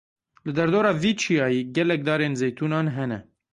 [0.45, 3.19] Li derdora vî çiyayî gelek darên zeytûnan hene.